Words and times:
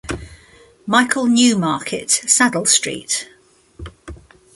Michael–Neumarkt 0.87 2.27
saddle–St. 2.27 3.27